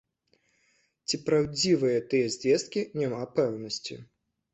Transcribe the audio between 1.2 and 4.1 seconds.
праўдзівыя гэтыя звесткі, няма пэўнасці.